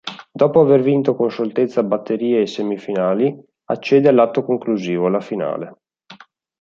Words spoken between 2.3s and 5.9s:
e semifinali accede all'atto conclusivo, la finale.